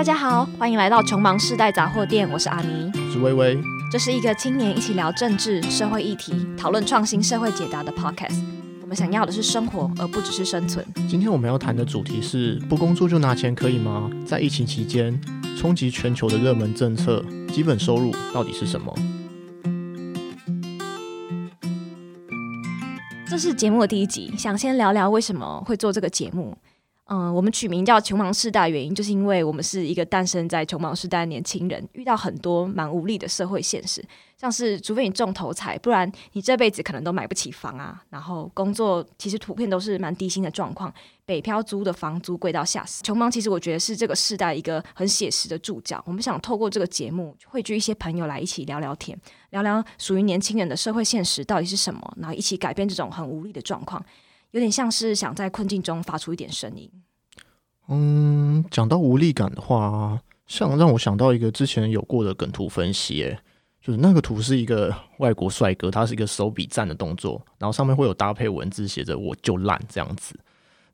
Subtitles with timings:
[0.00, 3.60] 大家好，欢迎来到穷忙世代杂货店，我是阿尼，我是微微。
[3.92, 8.42] 这是一个青年一起聊政治、社会议题、讨论创新社会解答的 podcast。
[8.80, 10.82] 我们想要的是生活，而不只是生存。
[11.06, 14.10] 今天我们要谈的主题是：不工作就拿钱可以吗？
[14.24, 15.20] 在疫情期间，
[15.54, 17.22] 冲击全球的热门政策，
[17.52, 18.96] 基本收入到底是什么？
[23.28, 26.56] 这是节目的第一集，想先聊聊为什么会做这个节目。
[27.12, 34.00] 嗯，我们取名叫“穷忙世代”，原因就是因为我们是一个诞生在穷忙时代的年轻人，遇到很多蛮无力的社会现实，
[34.36, 38.00] 像是除非你中头彩，不然你这辈子可能都买不起房啊。
[38.10, 40.94] 然后工作其实普遍都是蛮低薪的状况，
[41.26, 43.02] 北漂租的房租贵到吓死。
[43.02, 46.00] 穷忙其实我觉得是这个世代一个很写实的注脚。
[46.06, 49.18] 我们想透过这个节目汇聚一些朋友来一起聊聊天，
[49.50, 54.00] 聊聊属于年轻人的社会现实到底是什么，然后一起改变这种很无力的状况。
[54.52, 56.90] 有点像是想在困境中发出一点声音。
[57.88, 63.36] 嗯，讲到无力感的话，像让我想到一个之前有过的梗图分析，
[63.80, 70.38] 就是那个图是一个外国帅哥，他是一个手比赞的动作，然后上面会有搭配文字写着“我就烂”这样子。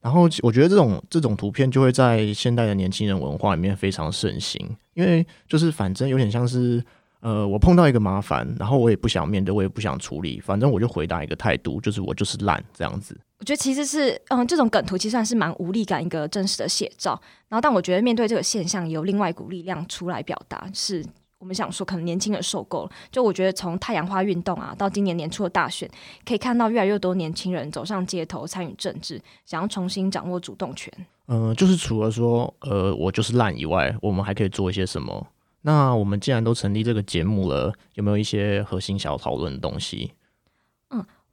[0.01, 6.85] 然后我觉得这种这种图片就会在现代的年轻人文化里面非常盛行，因为就是反正有点像是。
[7.21, 13.19] 呃，我碰到一个麻烦，然后我也不想面对，我也不想处理，反正我就回答一个态度，就是我就是烂这样子。
[13.39, 17.21] 我觉得其实是，嗯，这种梗图其实算是蛮无力感一个真实的写照。
[17.49, 21.05] 然后，但我觉得面对这个现象，有另外一股力量出来表达，是
[21.39, 22.91] 我们想说，可能年轻人受够了。
[23.13, 25.89] 就我觉得，从太阳花运动啊，到今年年初的大选，
[26.25, 30.91] 可以看到越来越多年轻人走上街头参与政治，想要重新掌握主动权。
[31.29, 35.27] 嗯，就是除了说，呃，我就是烂以外，我们还可以做一些什么？
[35.61, 40.13] 那我们既然都成立这个节目了，有没有一些核心想要讨论的东西？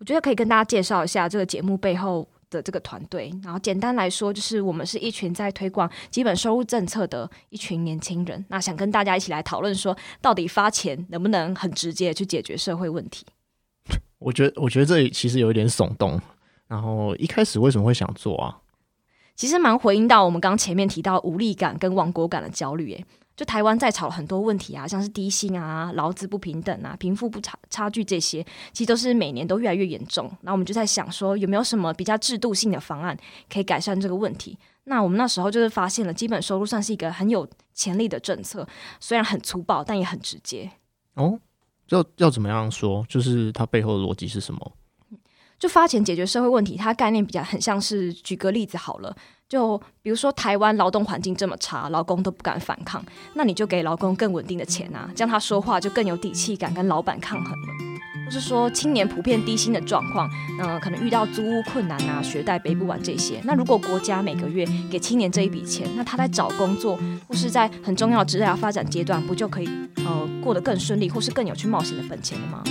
[0.03, 3.31] 嗯，我觉得可以跟大家介绍一下这个节目背后的这个团队。
[3.41, 8.43] 然后简单来说，就是我们是一群在推广基本收入政策的一群年轻人。
[8.49, 13.25] 那想跟大家一起来讨论，说到底发钱能不能很直接去解决社会问题？
[14.19, 16.19] 我觉得，我觉得这里其实有一点耸动。
[16.67, 18.59] 然后一开始为什么会想做啊？
[19.35, 23.05] 其实蛮回应到我们刚前面提到无力感跟亡国感的焦虑，诶。
[23.35, 30.31] 就台湾在吵很多问题啊，像是低薪啊、劳资不平等啊、贫富不差差距这些，其实都是每年都越来越严重。
[30.41, 33.17] 那我们就在想说，有没有什么比较制度性的方案
[33.51, 34.57] 可以改善这个问题？
[34.85, 38.67] 那我们那时候就是发现了，基本收入算是一个很有潜力的政策，
[38.99, 40.69] 虽然很粗暴，但也很直接。
[41.15, 41.39] 哦，
[41.89, 43.05] 要要怎么样说？
[43.07, 44.71] 就是它背后的逻辑是什么？
[45.63, 49.15] 就发钱解决社会问题，它概念比较很像是举个例子好了。
[49.47, 53.01] 就比如说台湾劳动环境这么差，劳工都不敢反抗，
[53.35, 57.67] 那你就给劳工更稳定的钱啊，这样他说话就更有底气，敢跟老板抗衡了。
[58.25, 60.29] 或是说青年普遍低薪的状况，
[60.59, 69.69] 嗯，可能遇到租屋困难啊，学贷背不完这些，那如果国家每个月给青年这一笔钱，那他在找工作或是在很重要的职业发展阶段，不就可以
[70.03, 72.61] 呃过得更顺利，或是更有去冒险的本钱了吗？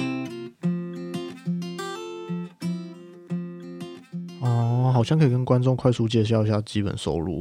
[5.02, 7.40] 好像可以跟观众快速介绍一下基本收入，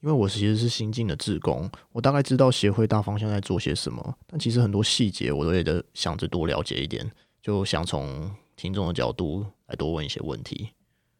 [0.00, 7.10] 因为我其实是新进的志工，我大概知道协会大方向在做些什么，但其实很多细节我都也得想着多了解一点，
[7.42, 10.70] 就想从听众的角度来多问一些问题。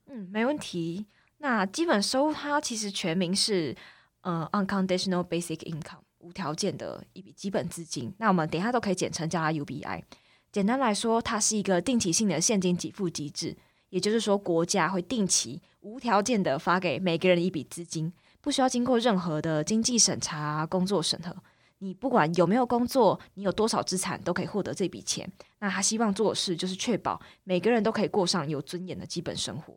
[0.07, 1.07] 嗯，没问题。
[1.39, 3.75] 那基本收入它其实全名是
[4.21, 8.15] 呃 unconditional basic income，无条件的一笔基本资金。
[8.19, 10.05] 那我们等一下都可以简称叫它 UBI。
[10.53, 13.57] 简单来说，它是一个定期性的现金给付机制。
[13.91, 21.37] 也就是说，国家会定期无条件的发给每个人一笔资金，不需要经过任何的经济审查、工作审核。
[21.83, 25.31] 你不管有没有工作，你有多少资产，都可以获得这笔钱。
[25.61, 29.75] 那他希望做的事就是确保每个人都可以过上有尊严的基本生活。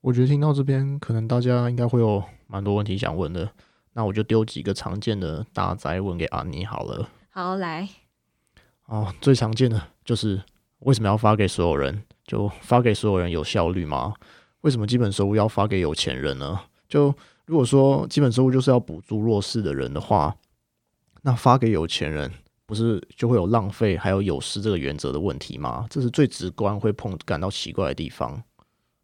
[0.00, 3.52] 我觉得听到这边，可能大家应该会有蛮多问题想问的。
[3.92, 7.10] 那我就丢几个常见的大灾问给阿妮好了。
[7.28, 7.88] 好，来。
[8.86, 10.42] 哦，最常见的就是
[10.78, 12.02] 为什么要发给所有人？
[12.30, 14.14] 就发给所有人有效率吗？
[14.60, 16.60] 为什么基本收入要发给有钱人呢？
[16.88, 17.12] 就
[17.44, 20.32] 如果说基本收入就是要补助弱势的人的话，
[21.22, 22.30] 那发给有钱人
[22.66, 25.88] 不是就会有浪费还有有失这个原则的问题吗？
[25.90, 28.40] 这是最直观会碰感到奇怪的地方。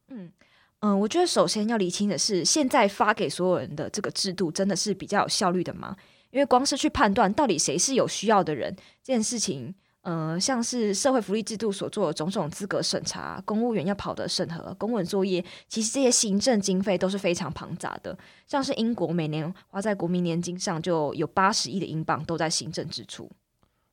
[0.07, 0.31] 嗯
[0.79, 5.97] 嗯，我觉得首先要理清的是，现在发给所有人的这个制度真的是比较有效率的吗？
[6.31, 8.73] 因为光是去判断到底谁是有需要的人
[9.03, 9.75] 这件事情。
[10.07, 18.17] 呃，像是社会福利制度所做的种种资格审查，公务员要跑的审核、公文作业，其实这些行政经费都是非常庞杂的。
[18.47, 23.29] 像是英国每年花在国民年金上就有八十亿的英镑都在行政支出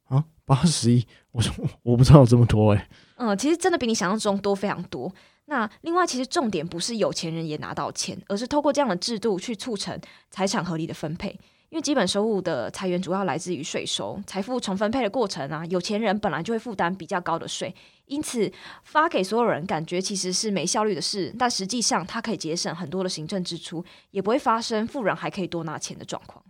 [0.03, 1.51] 啊，八十亿，我说
[1.81, 2.87] 我不知道有这么多哎。
[3.15, 5.11] 嗯，其实真的比你想象中多非常多。
[5.45, 9.99] 那另外，其实重点不是有钱人也拿到钱，而是透过这样的制度去促成
[10.29, 11.39] 财产合理的分配。
[11.73, 17.73] 因为基本收入的裁员主要来自于税收，财富重分配的过程啊，有钱人本来就会负担比较高的税，
[18.05, 18.51] 因此
[18.83, 26.45] 发给所有人感觉其实是没效率的事，但实际上它可以节省很多的行政支出，也不会发生富人还可以多拿钱的状况。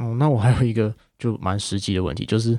[0.00, 2.58] 哦，那我还有一个就蛮实际的问题，就是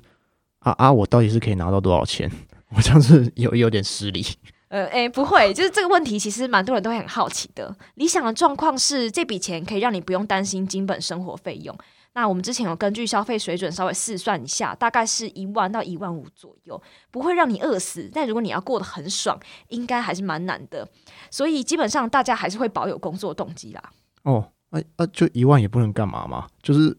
[0.59, 2.31] 啊啊，我到底是可以拿到多少钱？
[2.73, 4.25] 我这样子有有点失礼。
[4.71, 7.75] 呃，诶，不会，就是这个问题，其实蛮多人都会很好奇的。
[7.95, 11.77] 理想的状况是，这笔钱可以让你不用担心基本生活费用。
[12.13, 16.81] 那我们之前有根据消费水准稍微试算一下，大概是一万到一万五左右，
[17.11, 18.09] 不会让你饿死。
[18.13, 19.37] 但如果你要过得很爽，
[19.67, 20.87] 应该还是蛮难的。
[21.29, 23.83] 所以基本上大家还是会保有工作动机啦。
[24.23, 26.47] 哦，啊啊，就一万也不能干嘛嘛？
[26.63, 26.97] 就是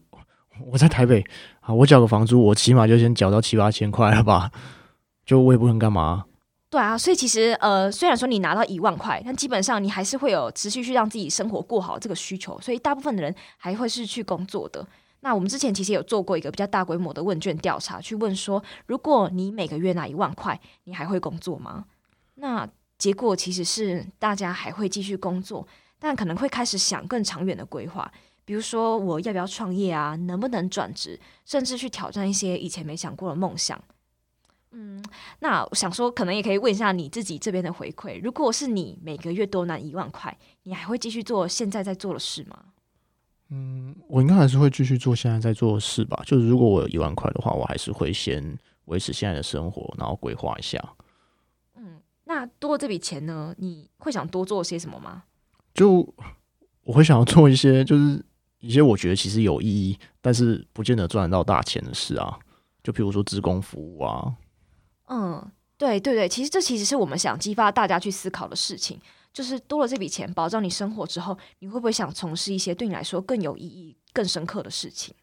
[0.67, 1.25] 我在台北
[1.61, 4.51] 啊，我缴个房租，我起码就先缴到七八千块了吧？
[5.25, 6.25] 就我也不能干嘛。
[6.73, 14.83] 对啊，所以其实呃，虽然说你拿到一万块，但基本上你还是会有持续去让自己生活过好这个需求，所以大部分的人还会是去工作的。
[15.19, 21.85] 那我们之前其实有做过一个比较大规模的问卷调查，去问说，如果你每个月拿一万块，你还会工作吗？
[22.33, 22.67] 那
[22.97, 25.67] 结果其实是大家还会继续工作，
[25.99, 28.11] 但可能会开始想更长远的规划，
[28.45, 33.79] 比如说我要不要创业啊，能不能转职，甚至去挑战一些以前没想过的梦想。
[34.75, 34.99] 嗯，
[35.39, 38.19] 那我想说，可能也可以问一下你自己这边的回馈。
[38.23, 42.57] 如果是你每个月多拿一万块，你还会继续做现在在做的事吗？
[43.49, 46.23] 嗯，我应该还是会继续做现在在做的事吧。
[46.25, 50.83] 就是如果我有一万块的话，我还是会先维持现在的生活，然后规划一下。
[51.75, 55.25] 嗯，那多这笔钱呢，你会想多做些什么吗？
[55.75, 56.11] 就
[56.83, 58.25] 我会想要做一些，就是
[58.59, 62.39] 一些我觉得其实有意义，但是不见得赚得到大钱的事啊。
[62.81, 64.33] 就比如说职工服务啊。
[65.07, 68.99] 嗯，对对对，其实这其实是我们想激发大家去思考的事情，
[69.33, 75.13] 就是多了这笔钱保障你生活之后，你会不会想从事一些对你来说更有意义、更深刻的事情？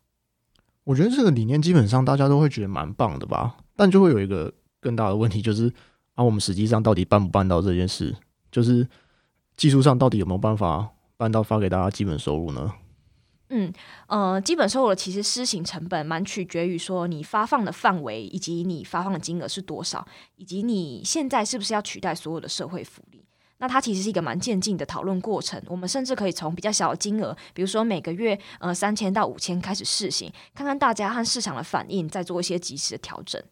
[0.84, 5.72] 我觉得这个理念基本上大家都会觉得蛮棒的吧，但就会有一个更大的问题，就是
[6.14, 8.16] 啊，我们实际上到底办不办到这件事？
[8.50, 8.88] 就是
[9.56, 12.72] 技术上到底有没有办法办到发给大家基本收入呢？
[13.52, 13.73] 嗯，
[14.06, 20.06] 呃，基本收入其实施行成本蛮取决于说你发放的范围，以及你发放的金额是多少，
[20.37, 23.25] 以及你现在是不是要取代所有的社会福利。
[23.58, 25.61] 那它其实是一个蛮渐进的讨论过程。
[25.67, 33.43] 我们甚至可以从比较小的金额，比如说每个月呃三千到五千开始试行，看看大家和市场的反应，再做一些及时的调整。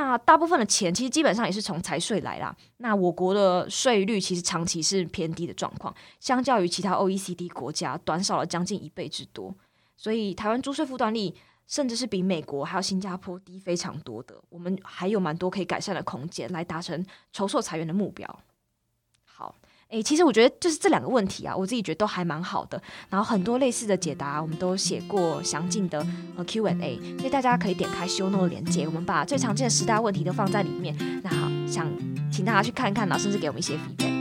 [0.00, 2.56] 那大部分的钱其实基本上也是从财税来啦。
[2.76, 9.52] 那我国的税率其实长期是偏低的状况，相较于其他 OECD 国家，短少了将近一倍之多。
[9.96, 11.34] 所以台湾租税负担率
[11.66, 14.40] 甚至是比美国还有新加坡低非常多的。
[14.50, 18.40] 我们还有蛮多可以改善的空间，来达成筹措裁员的目标。
[19.24, 19.52] 好
[19.88, 22.80] 诶，其实我觉得就是这两个问题啊，我自己觉得都还蛮好的。
[23.08, 26.06] 然后很多类似的解答，我们都写过详尽的
[26.36, 30.94] 呃 Q&A，所以大家可以点开 Show Note 连接，我们把最常见的十大问题都放在里面。
[31.24, 31.90] 那好，想
[32.30, 34.18] 请大家去看看，然后甚至给我们一些 feedback。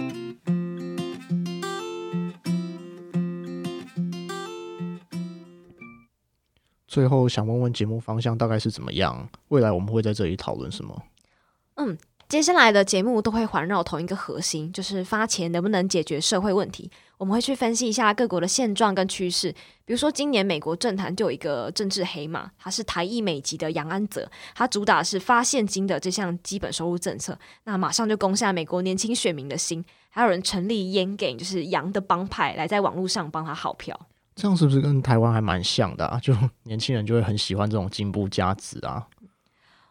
[6.87, 9.29] 最后想问问节目方向大概是怎么样？
[9.49, 11.03] 未来我们会在这里讨论什么？
[11.75, 11.97] 嗯。
[12.27, 16.91] 接下来的节目都会环绕同一个核心，就是发钱能不能解决社会问题。
[17.17, 19.49] 我们会去分析一下各国的现状跟趋势。
[19.85, 29.83] 比如说，今年美国政坛就有一个政治黑马，他是台裔美籍的杨安泽，他主打是发现金的这项基本收入政策，那马上就攻下美国年轻选民的心。
[30.09, 33.97] 还有人成立烟 gang，就是杨的帮派，来在网络上帮他号票。
[34.35, 36.19] 这样是不是跟台湾还蛮像的啊？
[36.21, 39.03] 就年轻人就会很喜欢这种进步价值啊。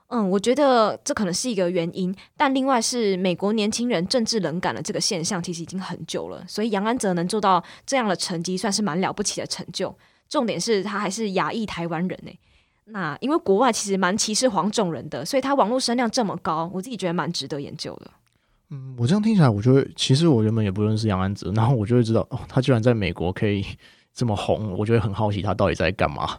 [0.09, 6.45] 嗯，我觉得这可能是一个原因，但另外是美国年轻人政治冷感的这个现象，其实已经很久了。
[6.47, 9.93] 所以杨安泽能做到这样的成绩，算是蛮了不起的成就。
[10.29, 12.31] 重点是他还是亚裔台湾人呢。
[12.87, 18.11] 那因为国外其实蛮歧视黄种人的，所以他网络声量这么高，我自己觉得蛮值得研究的。
[18.71, 23.65] 嗯，我这样听起来，我觉得其实我原本也不认识杨安泽，然后我就会知道哦，他居然在美国可以
[24.15, 26.39] 这么红，我就会很好奇他到底在干嘛。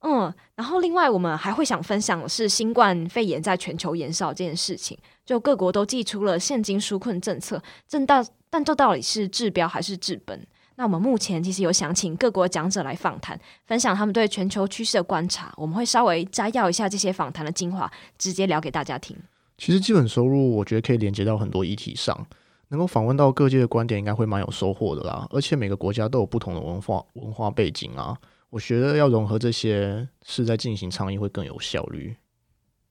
[0.00, 10.46] 嗯，然后另外我们还会想分享的是新冠肺炎在全球延烧这件事情，就各国都寄出了现金纾困政策，正到但这到底是治标还是治本？
[10.76, 19.16] 那我们目前其实有想请各国讲者来访谈，分享他们对全球趋势的观察，我们会稍微摘要一下这些访谈的精华，直接聊给大家听。
[19.56, 22.26] 其实基本收入我觉得可以连接到很多议题上，
[22.68, 25.26] 能够访问到各界的观点，应该会蛮有收获的啦。
[25.30, 28.16] 而且每个国家都有不同的文化文化背景啊。
[28.56, 32.16] 我觉得要融合这些，是在进行倡议会更有效率。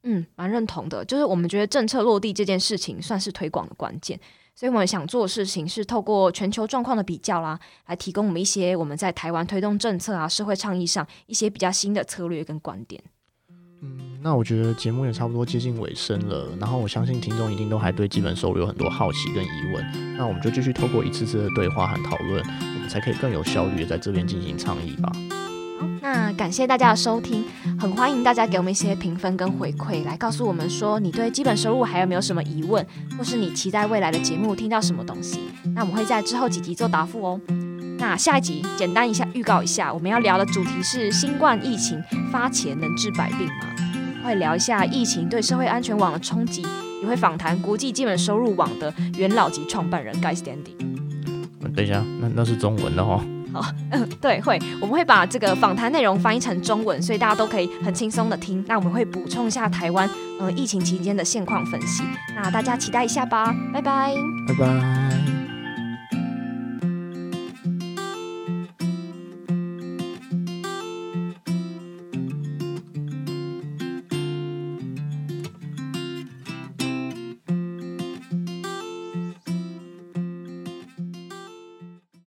[0.04, 1.04] 嗯，蛮认同的。
[1.04, 4.20] 就是我们觉得政策落地这件事情，算是推广的关键。
[4.54, 13.04] 所以我们想做的事情是透过全球状况的比较啦，来提供我们一些我们在台湾推动政策啊、社会倡议上一些比较新的策略跟观点。
[13.82, 25.12] 嗯，那我觉得节目也差不多接近尾声了，然后我相信听众一定都还对基本收入有很多好奇跟疑问，那我们就继续透过一次次的对话和讨论，我们才可以更有效率的在这边进行倡议吧。
[26.06, 27.44] 那感谢大家的收听，
[27.80, 32.86] 很欢迎大家给我们一些评分跟回馈，来告诉我们说你对基本收入还有没有什么疑问，
[33.18, 35.40] 或是你期待未来的节目听到什么东西，
[35.74, 37.42] 那我们会在之后几集做答复哦。
[37.98, 42.00] 那下一集简单一下预告一下，我们要聊的主题是新冠疫情
[42.32, 43.66] 发钱能治百病吗？
[44.24, 46.62] 会聊一下疫情对社会安全网的冲击，
[47.02, 50.76] 也会访谈国际基本收入网的元老级创办人 Guy Standy。
[51.76, 53.26] 等一下，那那是中文的哈。
[53.92, 58.64] 嗯， 对，会，我们会把这个访谈内容翻译成中文，所以大家都可以很轻松的听。
[58.68, 60.10] 那我们会补充一下台湾，
[60.40, 62.04] 呃，疫情期间的现况分析。
[62.36, 64.16] 那大家期待一下吧，拜拜，
[64.48, 65.15] 拜拜。